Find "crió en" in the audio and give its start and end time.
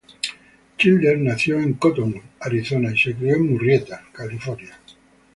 3.15-3.51